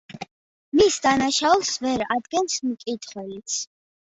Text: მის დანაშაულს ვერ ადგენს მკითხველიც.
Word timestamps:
მის 0.79 0.95
დანაშაულს 1.03 1.73
ვერ 1.83 2.07
ადგენს 2.17 2.59
მკითხველიც. 2.73 3.63